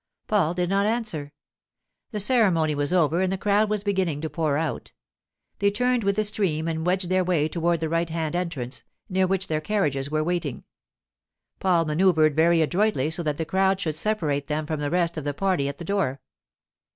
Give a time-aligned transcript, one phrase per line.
[0.25, 1.31] Paul did not answer.
[2.09, 4.93] The ceremony was over and the crowd was beginning to pour out.
[5.59, 9.27] They turned with the stream and wedged their way toward the right hand entrance, near
[9.27, 10.63] which their carriages were waiting.
[11.59, 15.23] Paul manœuvred very adroitly so that the crowd should separate them from the rest of
[15.23, 16.19] the party at the door.